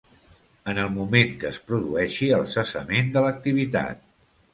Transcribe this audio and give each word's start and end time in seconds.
En 0.71 0.77
el 0.83 0.87
moment 0.93 1.35
que 1.43 1.47
es 1.49 1.59
produeixi 1.67 2.29
el 2.39 2.47
cessament 2.53 3.13
de 3.19 3.23
l'activitat. 3.27 4.03